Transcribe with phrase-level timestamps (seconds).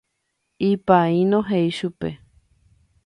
[0.69, 2.09] Ipaíno he'i chupe.